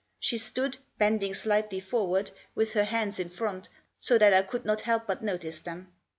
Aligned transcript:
She 0.19 0.39
stood, 0.39 0.77
bending 0.97 1.35
slightly 1.35 1.79
forward, 1.79 2.31
with 2.55 2.73
her 2.73 2.85
hands 2.85 3.19
in 3.19 3.29
front, 3.29 3.69
so 3.99 4.17
that 4.17 4.33
I 4.33 4.41
could 4.41 4.65
not 4.65 4.81
help 4.81 5.05
but 5.05 5.21
notice 5.23 5.59
them. 5.59 5.93